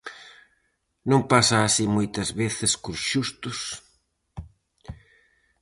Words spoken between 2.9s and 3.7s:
xustos?